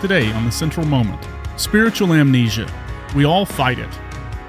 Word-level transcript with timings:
Today 0.00 0.32
on 0.32 0.46
the 0.46 0.50
Central 0.50 0.86
Moment 0.86 1.28
Spiritual 1.56 2.14
amnesia. 2.14 2.66
We 3.14 3.26
all 3.26 3.44
fight 3.44 3.78
it. 3.78 3.90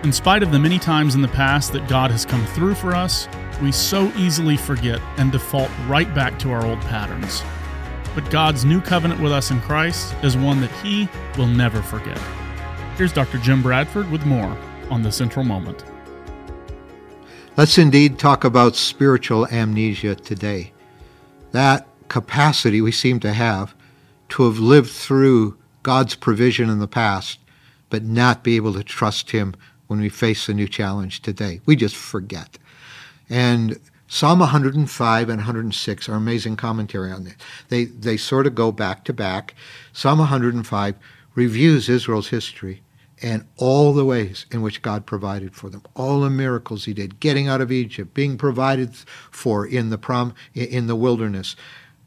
In 0.01 0.13
spite 0.13 0.43
of 0.43 0.53
the 0.53 0.59
many 0.59 0.79
times 0.79 1.13
in 1.13 1.21
the 1.21 1.27
past 1.27 1.73
that 1.73 1.89
God 1.89 2.09
has 2.09 2.25
come 2.25 2.45
through 2.45 2.73
for 2.73 2.95
us, 2.95 3.27
we 3.61 3.69
so 3.73 4.09
easily 4.15 4.55
forget 4.55 5.01
and 5.17 5.29
default 5.29 5.69
right 5.87 6.13
back 6.15 6.39
to 6.39 6.51
our 6.51 6.65
old 6.65 6.79
patterns. 6.83 7.43
But 8.15 8.31
God's 8.31 8.63
new 8.63 8.79
covenant 8.79 9.19
with 9.19 9.33
us 9.33 9.51
in 9.51 9.59
Christ 9.59 10.15
is 10.23 10.37
one 10.37 10.61
that 10.61 10.71
He 10.77 11.09
will 11.37 11.47
never 11.47 11.81
forget. 11.81 12.17
Here's 12.95 13.11
Dr. 13.11 13.37
Jim 13.39 13.61
Bradford 13.61 14.09
with 14.09 14.25
more 14.25 14.57
on 14.89 15.01
the 15.01 15.11
Central 15.11 15.43
Moment. 15.43 15.83
Let's 17.57 17.77
indeed 17.77 18.17
talk 18.17 18.45
about 18.45 18.77
spiritual 18.77 19.47
amnesia 19.47 20.15
today. 20.15 20.71
That 21.51 21.87
capacity 22.07 22.79
we 22.79 22.93
seem 22.93 23.19
to 23.19 23.33
have 23.33 23.75
to 24.31 24.43
have 24.43 24.59
lived 24.59 24.89
through 24.89 25.57
God's 25.83 26.15
provision 26.15 26.69
in 26.69 26.79
the 26.79 26.87
past, 26.87 27.39
but 27.89 28.03
not 28.03 28.43
be 28.43 28.55
able 28.55 28.73
to 28.73 28.83
trust 28.83 29.31
Him 29.31 29.55
when 29.87 29.99
we 29.99 30.09
face 30.09 30.47
a 30.47 30.53
new 30.53 30.67
challenge 30.67 31.21
today. 31.21 31.61
We 31.65 31.75
just 31.75 31.95
forget. 31.95 32.57
And 33.29 33.79
Psalm 34.07 34.39
105 34.39 35.29
and 35.29 35.37
106 35.37 36.09
are 36.09 36.15
amazing 36.15 36.55
commentary 36.57 37.11
on 37.11 37.23
this. 37.23 37.35
They, 37.69 37.85
they 37.85 38.17
sort 38.17 38.47
of 38.47 38.55
go 38.55 38.71
back 38.71 39.05
to 39.05 39.13
back. 39.13 39.55
Psalm 39.93 40.19
105 40.19 40.95
reviews 41.35 41.87
Israel's 41.89 42.27
history 42.29 42.81
and 43.21 43.45
all 43.57 43.93
the 43.93 44.05
ways 44.05 44.45
in 44.51 44.61
which 44.61 44.81
God 44.81 45.05
provided 45.05 45.55
for 45.55 45.69
them, 45.69 45.83
all 45.95 46.21
the 46.21 46.29
miracles 46.29 46.85
He 46.85 46.93
did, 46.93 47.19
getting 47.19 47.47
out 47.47 47.61
of 47.61 47.71
Egypt, 47.71 48.13
being 48.13 48.37
provided 48.37 48.95
for 49.29 49.65
in 49.65 49.91
the 49.91 49.97
prom 49.97 50.33
in 50.53 50.87
the 50.87 50.95
wilderness, 50.95 51.55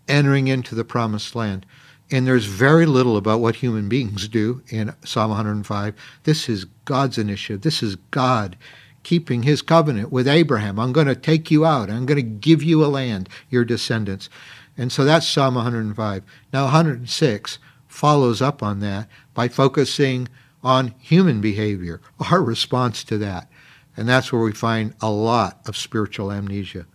entering 0.08 0.48
into 0.48 0.74
the 0.74 0.84
promised 0.84 1.34
land. 1.34 1.64
And 2.14 2.28
there's 2.28 2.44
very 2.44 2.86
little 2.86 3.16
about 3.16 3.40
what 3.40 3.56
human 3.56 3.88
beings 3.88 4.28
do 4.28 4.62
in 4.68 4.94
Psalm 5.04 5.30
105. 5.30 5.96
This 6.22 6.48
is 6.48 6.66
God's 6.84 7.18
initiative. 7.18 7.62
This 7.62 7.82
is 7.82 7.96
God 8.12 8.56
keeping 9.02 9.42
his 9.42 9.62
covenant 9.62 10.12
with 10.12 10.28
Abraham. 10.28 10.78
I'm 10.78 10.92
going 10.92 11.08
to 11.08 11.16
take 11.16 11.50
you 11.50 11.66
out. 11.66 11.90
I'm 11.90 12.06
going 12.06 12.14
to 12.14 12.22
give 12.22 12.62
you 12.62 12.84
a 12.84 12.86
land, 12.86 13.28
your 13.50 13.64
descendants. 13.64 14.30
And 14.78 14.92
so 14.92 15.04
that's 15.04 15.28
Psalm 15.28 15.56
105. 15.56 16.22
Now 16.52 16.62
106 16.66 17.58
follows 17.88 18.40
up 18.40 18.62
on 18.62 18.78
that 18.78 19.08
by 19.34 19.48
focusing 19.48 20.28
on 20.62 20.94
human 21.00 21.40
behavior, 21.40 22.00
our 22.30 22.40
response 22.40 23.02
to 23.04 23.18
that. 23.18 23.50
And 23.96 24.08
that's 24.08 24.32
where 24.32 24.42
we 24.42 24.52
find 24.52 24.94
a 25.00 25.10
lot 25.10 25.58
of 25.66 25.76
spiritual 25.76 26.30
amnesia. 26.30 26.86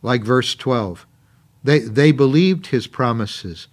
Like 0.00 0.24
verse 0.24 0.54
12, 0.54 1.06
they, 1.62 1.80
they 1.80 2.12
believed 2.12 2.68
his 2.68 2.86
promises 2.86 3.68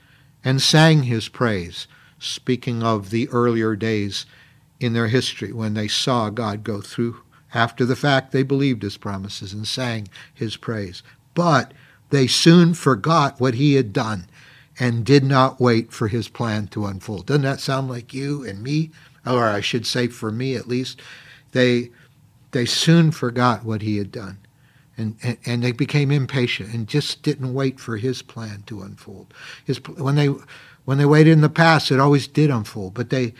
and 0.45 0.61
sang 0.61 1.03
his 1.03 1.27
praise, 1.27 1.87
speaking 2.19 2.83
of 2.83 3.09
the 3.09 3.27
earlier 3.29 3.75
days 3.75 4.25
in 4.79 4.93
their 4.93 5.07
history 5.07 5.51
when 5.51 5.73
they 5.73 5.89
saw 5.89 6.29
God 6.29 6.63
go 6.63 6.79
through. 6.79 7.21
After 7.53 7.83
the 7.85 7.95
fact, 7.95 8.31
they 8.31 8.43
believed 8.43 8.83
his 8.83 8.97
promises 8.97 9.51
and 9.51 9.67
sang 9.67 10.07
his 10.33 10.55
praise. 10.55 11.03
But 11.33 11.73
they 12.11 12.27
soon 12.27 12.73
forgot 12.73 13.41
what 13.41 13.55
he 13.55 13.73
had 13.73 13.91
done 13.91 14.27
and 14.79 15.05
did 15.05 15.23
not 15.23 15.59
wait 15.59 15.91
for 15.91 16.07
his 16.07 16.27
plan 16.27 16.67
to 16.67 16.85
unfold. 16.85 17.25
Doesn't 17.25 17.41
that 17.41 17.59
sound 17.59 17.89
like 17.89 18.13
you 18.13 18.45
and 18.45 18.61
me? 18.61 18.91
or 19.25 19.45
I 19.45 19.61
should 19.61 19.87
say 19.87 20.07
for 20.07 20.31
me 20.31 20.55
at 20.55 20.67
least, 20.67 21.01
they 21.51 21.89
they 22.51 22.65
soon 22.65 23.11
forgot 23.11 23.65
what 23.65 23.81
he 23.81 23.97
had 23.97 24.11
done. 24.11 24.37
And, 24.97 25.17
and, 25.21 25.37
and 25.45 25.63
they 25.63 25.73
became 25.73 26.09
impatient 26.09 26.73
and 26.73 26.87
just 26.87 27.21
didn't 27.21 27.53
wait 27.53 27.79
for 27.81 27.97
his 27.97 28.21
plan 28.21 28.63
to 28.67 28.81
unfold. 28.81 29.33
His, 29.65 29.77
when 29.77 30.15
they 30.15 30.29
when 30.85 30.99
they 30.99 31.05
waited 31.05 31.31
in 31.31 31.41
the 31.41 31.49
past, 31.49 31.91
it 31.91 31.99
always 31.99 32.27
did 32.27 32.49
unfold, 32.49 32.93
but 32.93 33.09
they 33.09 33.33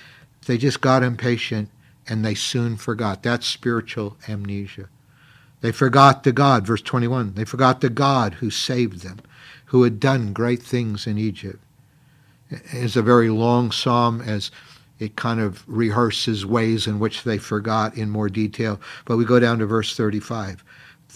they 0.48 0.58
just 0.58 0.82
got 0.82 1.04
impatient 1.04 1.70
and 2.08 2.24
they 2.24 2.36
soon 2.36 2.78
forgot. 2.78 3.24
That's 3.24 3.48
spiritual 3.48 4.18
amnesia. 4.28 4.90
They 5.62 5.72
forgot 5.72 6.24
the 6.24 6.32
God, 6.32 6.68
verse 6.68 6.82
21. 6.82 7.34
They 7.34 7.46
forgot 7.46 7.82
the 7.82 7.90
God 7.90 8.36
who 8.36 8.50
saved 8.52 9.02
them, 9.02 9.20
who 9.66 9.84
had 9.84 10.00
done 10.00 10.34
great 10.34 10.62
things 10.62 11.08
in 11.08 11.18
Egypt. 11.18 11.60
It's 12.50 12.96
a 12.96 13.02
very 13.02 13.30
long 13.30 13.72
psalm 13.72 14.22
as 14.22 14.52
it 15.00 15.16
kind 15.16 15.40
of 15.40 15.68
rehearses 15.68 16.46
ways 16.46 16.88
in 16.88 17.00
which 17.00 17.24
they 17.24 17.38
forgot 17.38 17.98
in 17.98 18.10
more 18.10 18.30
detail. 18.30 18.80
But 19.06 19.18
we 19.18 19.26
go 19.26 19.40
down 19.40 19.60
to 19.60 19.66
verse 19.66 19.96
35, 19.96 20.64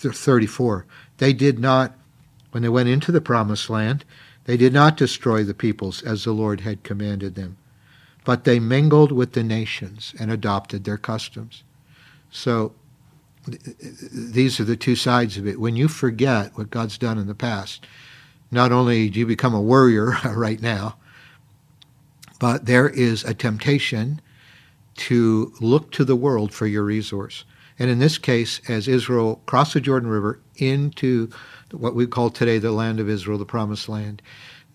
34. 0.01 0.85
They 1.17 1.33
did 1.33 1.59
not, 1.59 1.93
when 2.51 2.63
they 2.63 2.69
went 2.69 2.89
into 2.89 3.11
the 3.11 3.21
promised 3.21 3.69
land, 3.69 4.05
they 4.45 4.57
did 4.57 4.73
not 4.73 4.97
destroy 4.97 5.43
the 5.43 5.53
peoples 5.53 6.01
as 6.01 6.23
the 6.23 6.31
Lord 6.31 6.61
had 6.61 6.83
commanded 6.83 7.35
them, 7.35 7.57
but 8.23 8.43
they 8.43 8.59
mingled 8.59 9.11
with 9.11 9.33
the 9.33 9.43
nations 9.43 10.13
and 10.19 10.31
adopted 10.31 10.83
their 10.83 10.97
customs. 10.97 11.63
So 12.31 12.73
these 13.47 14.59
are 14.59 14.63
the 14.63 14.75
two 14.75 14.95
sides 14.95 15.37
of 15.37 15.47
it. 15.47 15.59
When 15.59 15.75
you 15.75 15.87
forget 15.87 16.57
what 16.57 16.69
God's 16.69 16.97
done 16.97 17.17
in 17.17 17.27
the 17.27 17.35
past, 17.35 17.85
not 18.51 18.71
only 18.71 19.09
do 19.09 19.19
you 19.19 19.25
become 19.25 19.53
a 19.53 19.61
worrier 19.61 20.17
right 20.25 20.61
now, 20.61 20.97
but 22.39 22.65
there 22.65 22.89
is 22.89 23.23
a 23.23 23.33
temptation 23.33 24.21
to 24.95 25.53
look 25.59 25.91
to 25.91 26.03
the 26.03 26.15
world 26.15 26.53
for 26.53 26.67
your 26.67 26.83
resource. 26.83 27.45
And 27.79 27.89
in 27.89 27.99
this 27.99 28.17
case, 28.17 28.61
as 28.67 28.87
Israel 28.87 29.41
crossed 29.45 29.73
the 29.73 29.81
Jordan 29.81 30.09
River 30.09 30.39
into 30.57 31.29
what 31.71 31.95
we 31.95 32.05
call 32.05 32.29
today 32.29 32.59
the 32.59 32.71
land 32.71 32.99
of 32.99 33.09
Israel, 33.09 33.37
the 33.37 33.45
promised 33.45 33.87
land, 33.87 34.21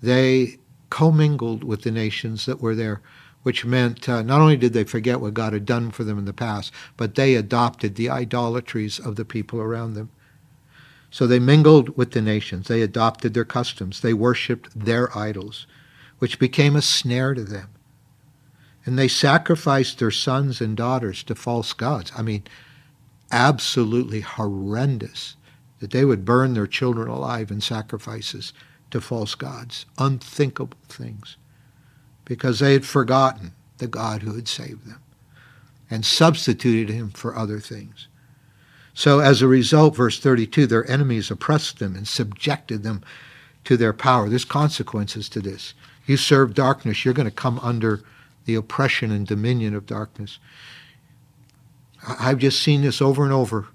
they 0.03 0.59
commingled 0.91 1.63
with 1.63 1.83
the 1.83 1.91
nations 1.91 2.47
that 2.47 2.61
were 2.61 2.75
there, 2.75 3.03
which 3.43 3.65
meant 3.65 4.09
uh, 4.09 4.23
not 4.23 4.41
only 4.41 4.57
did 4.57 4.73
they 4.73 4.85
forget 4.85 5.21
what 5.21 5.35
God 5.35 5.53
had 5.53 5.67
done 5.67 5.91
for 5.91 6.03
them 6.03 6.19
in 6.19 6.25
the 6.25 6.33
past, 6.33 6.73
but 6.97 7.15
they 7.15 7.35
adopted 7.35 7.95
the 7.95 8.09
idolatries 8.09 8.99
of 8.99 9.17
the 9.17 9.25
people 9.25 9.61
around 9.61 9.95
them. 9.95 10.11
So 11.11 11.27
they 11.27 11.39
mingled 11.39 11.97
with 11.97 12.13
the 12.13 12.23
nations. 12.23 12.67
They 12.67 12.83
adopted 12.83 13.35
their 13.35 13.45
customs. 13.45 14.01
They 14.01 14.15
worshiped 14.15 14.71
their 14.75 15.17
idols 15.17 15.67
which 16.19 16.39
became 16.39 16.77
a 16.77 16.83
snare 16.83 17.35
to 17.35 17.45
them. 17.45 17.69
And 18.87 18.99
they 18.99 19.09
sacrificed 19.09 19.99
their 19.99 20.11
sons 20.11 20.61
and 20.61 20.77
daughters 20.77 21.23
to 21.25 21.35
false 21.35 21.73
gods. 21.73 22.13
I 22.17 22.23
mean, 22.23 22.45
absolutely 23.31 24.21
horrendous 24.21 25.37
that 25.81 25.91
they 25.91 26.05
would 26.05 26.25
burn 26.25 26.55
their 26.55 26.67
children 26.67 27.09
alive 27.09 27.51
in 27.51 27.61
sacrifices 27.61 28.53
to 28.91 29.01
false 29.01 29.35
gods. 29.35 29.87
Unthinkable 29.99 30.79
things. 30.89 31.37
Because 32.25 32.59
they 32.59 32.73
had 32.73 32.87
forgotten 32.87 33.53
the 33.79 33.87
God 33.87 34.23
who 34.23 34.35
had 34.35 34.49
saved 34.49 34.87
them 34.87 35.01
and 35.91 36.07
substituted 36.07 36.93
him 36.93 37.11
for 37.11 37.37
other 37.37 37.61
things. 37.61 38.09
So 38.95 39.19
as 39.19 39.43
a 39.43 39.49
result, 39.49 39.97
verse 39.97 40.21
32, 40.21 40.67
their 40.67 40.89
enemies 40.89 41.31
oppressed 41.31 41.81
them 41.81 41.97
and 41.97 42.07
subjected 42.07 42.83
them 42.83 43.03
to 43.65 43.77
their 43.77 43.93
power. 43.93 44.29
There's 44.29 44.45
consequences 44.45 45.29
to 45.31 45.41
this. 45.41 45.75
You 46.07 46.17
serve 46.17 46.55
darkness, 46.55 47.05
you're 47.05 47.15
going 47.15 47.29
to 47.29 47.35
come 47.35 47.59
under 47.61 48.03
the 48.45 48.55
oppression 48.55 49.11
and 49.11 49.27
dominion 49.27 49.75
of 49.75 49.87
darkness. 49.87 50.39
I've 52.07 52.39
just 52.39 52.63
seen 52.63 52.83
this 52.83 53.01
over 53.01 53.25
and 53.25 53.33
over. 53.33 53.69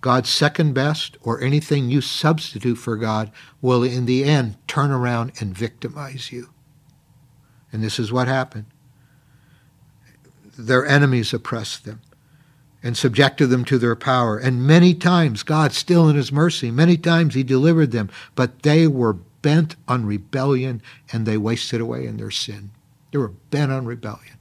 God's 0.00 0.28
second 0.28 0.74
best 0.74 1.16
or 1.22 1.40
anything 1.40 1.88
you 1.88 2.02
substitute 2.02 2.76
for 2.76 2.96
God 2.96 3.32
will 3.62 3.82
in 3.82 4.04
the 4.04 4.24
end 4.24 4.56
turn 4.68 4.90
around 4.90 5.32
and 5.40 5.56
victimize 5.56 6.30
you. 6.30 6.50
And 7.72 7.82
this 7.82 7.98
is 7.98 8.12
what 8.12 8.28
happened. 8.28 8.66
Their 10.58 10.84
enemies 10.84 11.32
oppressed 11.32 11.84
them 11.84 12.02
and 12.82 12.98
subjected 12.98 13.46
them 13.46 13.64
to 13.64 13.78
their 13.78 13.96
power. 13.96 14.36
And 14.36 14.66
many 14.66 14.92
times, 14.92 15.42
God, 15.42 15.72
still 15.72 16.06
in 16.10 16.16
his 16.16 16.30
mercy, 16.30 16.70
many 16.70 16.98
times 16.98 17.34
he 17.34 17.42
delivered 17.42 17.90
them, 17.90 18.10
but 18.34 18.62
they 18.62 18.86
were 18.86 19.14
bent 19.14 19.74
on 19.88 20.04
rebellion 20.04 20.82
and 21.12 21.24
they 21.24 21.38
wasted 21.38 21.80
away 21.80 22.06
in 22.06 22.18
their 22.18 22.30
sin. 22.30 22.72
They 23.10 23.18
were 23.18 23.28
bent 23.50 23.72
on 23.72 23.86
rebellion 23.86 24.36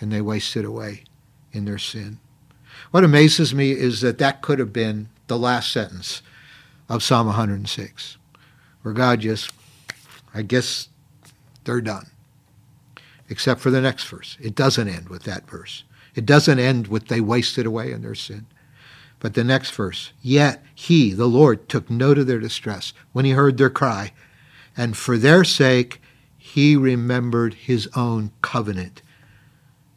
and 0.00 0.12
they 0.12 0.20
wasted 0.20 0.66
away 0.66 1.04
in 1.52 1.64
their 1.64 1.78
sin. 1.78 2.18
What 2.90 3.04
amazes 3.04 3.54
me 3.54 3.72
is 3.72 4.00
that 4.00 4.18
that 4.18 4.42
could 4.42 4.58
have 4.58 4.72
been 4.72 5.08
the 5.26 5.38
last 5.38 5.72
sentence 5.72 6.22
of 6.88 7.02
Psalm 7.02 7.26
106, 7.26 8.16
where 8.82 8.94
God 8.94 9.20
just, 9.20 9.50
I 10.34 10.42
guess 10.42 10.88
they're 11.64 11.80
done. 11.80 12.06
Except 13.28 13.60
for 13.60 13.70
the 13.70 13.82
next 13.82 14.04
verse. 14.04 14.38
It 14.40 14.54
doesn't 14.54 14.88
end 14.88 15.10
with 15.10 15.24
that 15.24 15.48
verse. 15.48 15.84
It 16.14 16.24
doesn't 16.24 16.58
end 16.58 16.88
with 16.88 17.08
they 17.08 17.20
wasted 17.20 17.66
away 17.66 17.92
in 17.92 18.00
their 18.00 18.14
sin. 18.14 18.46
But 19.20 19.34
the 19.34 19.44
next 19.44 19.72
verse, 19.72 20.12
yet 20.22 20.62
he, 20.74 21.12
the 21.12 21.26
Lord, 21.26 21.68
took 21.68 21.90
note 21.90 22.18
of 22.18 22.26
their 22.26 22.38
distress 22.38 22.92
when 23.12 23.24
he 23.24 23.32
heard 23.32 23.58
their 23.58 23.70
cry 23.70 24.12
and 24.78 24.96
for 24.96 25.18
their 25.18 25.44
sake 25.44 26.00
he 26.38 26.76
remembered 26.76 27.52
his 27.52 27.88
own 27.94 28.30
covenant. 28.40 29.02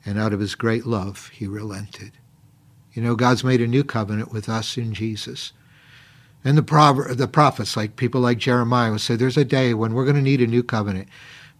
And 0.05 0.19
out 0.19 0.33
of 0.33 0.39
his 0.39 0.55
great 0.55 0.85
love, 0.85 1.29
he 1.33 1.47
relented. 1.47 2.13
You 2.93 3.01
know, 3.03 3.15
God's 3.15 3.43
made 3.43 3.61
a 3.61 3.67
new 3.67 3.83
covenant 3.83 4.31
with 4.31 4.49
us 4.49 4.77
in 4.77 4.93
Jesus. 4.93 5.53
And 6.43 6.57
the, 6.57 6.63
prover- 6.63 7.15
the 7.15 7.27
prophets, 7.27 7.77
like 7.77 7.95
people 7.95 8.21
like 8.21 8.39
Jeremiah, 8.39 8.91
would 8.91 9.01
say, 9.01 9.15
there's 9.15 9.37
a 9.37 9.45
day 9.45 9.73
when 9.73 9.93
we're 9.93 10.05
going 10.05 10.15
to 10.15 10.21
need 10.21 10.41
a 10.41 10.47
new 10.47 10.63
covenant. 10.63 11.07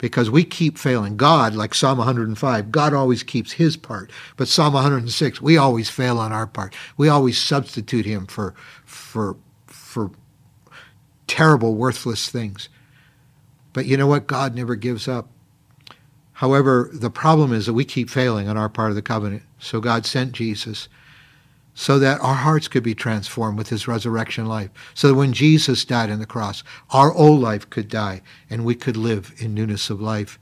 because 0.01 0.31
we 0.31 0.43
keep 0.43 0.79
failing. 0.79 1.15
God, 1.15 1.53
like 1.53 1.75
Psalm 1.75 1.99
105, 1.99 2.71
God 2.71 2.93
always 2.93 3.21
keeps 3.21 3.51
his 3.53 3.77
part. 3.77 4.11
But 4.35 4.47
Psalm 4.47 4.73
106, 4.73 5.41
we 5.41 5.57
always 5.57 5.91
fail 5.91 6.17
on 6.17 6.33
our 6.33 6.47
part. 6.47 6.73
We 6.97 7.07
always 7.07 7.37
substitute 7.37 8.07
him 8.07 8.25
for, 8.25 8.55
for, 8.83 9.37
for 9.67 10.09
terrible, 11.27 11.75
worthless 11.75 12.29
things. 12.29 12.67
But 13.73 13.85
you 13.85 13.95
know 13.95 14.07
what? 14.07 14.25
God 14.25 14.55
never 14.55 14.75
gives 14.75 15.07
up. 15.07 15.29
However, 16.41 16.89
the 16.91 17.11
problem 17.11 17.53
is 17.53 17.67
that 17.67 17.73
we 17.73 17.85
keep 17.85 18.09
failing 18.09 18.49
on 18.49 18.57
our 18.57 18.67
part 18.67 18.89
of 18.89 18.95
the 18.95 19.03
covenant. 19.03 19.43
So 19.59 19.79
God 19.79 20.07
sent 20.07 20.31
Jesus 20.31 20.89
so 21.75 21.99
that 21.99 22.19
our 22.19 22.33
hearts 22.33 22.67
could 22.67 22.81
be 22.81 22.95
transformed 22.95 23.59
with 23.59 23.69
his 23.69 23.87
resurrection 23.87 24.47
life. 24.47 24.71
So 24.95 25.09
that 25.09 25.13
when 25.13 25.33
Jesus 25.33 25.85
died 25.85 26.09
on 26.09 26.17
the 26.17 26.25
cross, 26.25 26.63
our 26.89 27.13
old 27.13 27.41
life 27.41 27.69
could 27.69 27.87
die 27.87 28.23
and 28.49 28.65
we 28.65 28.73
could 28.73 28.97
live 28.97 29.35
in 29.37 29.53
newness 29.53 29.91
of 29.91 30.01
life. 30.01 30.39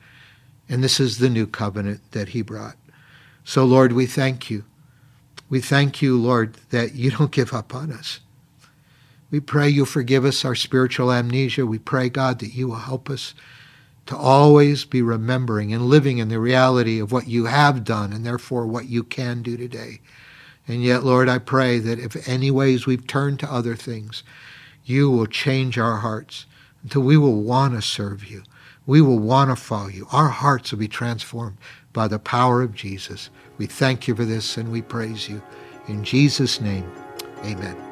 And 0.69 0.81
this 0.81 1.01
is 1.01 1.18
the 1.18 1.30
new 1.30 1.46
covenant 1.46 2.00
that 2.12 2.30
he 2.30 2.44
brought. 2.44 2.78
So, 3.44 3.66
Lord, 3.66 3.92
we 3.92 4.06
thank 4.06 4.50
you. 4.50 4.63
We 5.50 5.60
thank 5.60 6.02
you, 6.02 6.18
Lord, 6.18 6.54
that 6.69 6.95
you 6.95 7.12
don't 7.12 7.30
give 7.30 7.54
up 7.54 7.75
on 7.75 7.92
us. 7.92 8.22
We 9.31 9.42
pray 9.42 9.68
you 9.68 9.84
forgive 9.84 10.24
us 10.24 10.45
our 10.45 10.56
spiritual 10.56 11.12
amnesia. 11.12 11.66
We 11.66 11.78
pray, 11.78 12.07
God, 12.07 12.40
that 12.40 12.54
you 12.54 12.69
will 12.69 12.75
help 12.75 13.10
us 13.10 13.34
to 14.10 14.18
always 14.18 14.86
be 14.86 15.04
remembering 15.04 15.72
and 15.72 15.86
living 15.86 16.18
in 16.18 16.30
the 16.30 16.40
reality 16.40 17.00
of 17.00 17.12
what 17.12 17.28
you 17.28 17.46
have 17.46 17.84
done 17.84 18.12
and 18.12 18.26
therefore 18.26 18.66
what 18.66 18.90
you 18.90 19.04
can 19.04 19.44
do 19.44 19.56
today. 19.56 20.02
And 20.68 20.84
yet, 20.84 21.04
Lord, 21.04 21.30
I 21.30 21.38
pray 21.38 21.78
that 21.78 22.00
if 22.00 22.28
any 22.28 22.50
ways 22.50 22.88
we've 22.88 23.06
turned 23.06 23.40
to 23.42 23.54
other 23.54 23.76
things, 23.76 24.24
you 24.84 25.12
will 25.12 25.28
change 25.28 25.78
our 25.78 25.98
hearts 25.98 26.48
until 26.82 27.04
we 27.04 27.18
will 27.18 27.44
want 27.44 27.76
to 27.76 27.84
serve 27.84 28.26
you. 28.26 28.42
We 28.88 29.00
will 29.00 29.20
want 29.20 29.52
to 29.52 29.56
follow 29.56 29.90
you. 29.90 30.08
Our 30.12 30.30
hearts 30.30 30.72
will 30.72 30.80
be 30.80 30.88
transformed 30.88 31.58
by 31.94 32.08
the 32.08 32.18
power 32.18 32.64
of 32.64 32.74
Jesus. 32.74 33.30
We 33.60 33.68
thank 33.68 34.08
you 34.08 34.16
for 34.16 34.26
this 34.26 34.58
and 34.58 34.72
we 34.72 34.82
praise 34.82 35.30
you. 35.30 35.44
In 35.88 36.04
Jesus' 36.04 36.60
name, 36.60 36.92
amen. 37.44 37.89